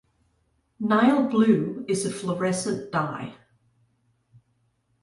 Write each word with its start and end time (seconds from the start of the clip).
Nile 0.79 1.27
blue 1.29 1.85
is 1.87 2.07
a 2.07 2.11
fluorescent 2.11 2.91
dye. 2.91 3.35